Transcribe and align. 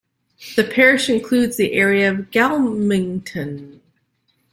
The 0.55 0.63
parish 0.63 1.11
includes 1.11 1.57
the 1.57 1.73
area 1.73 2.09
of 2.09 2.31
Galmington. 2.31 3.81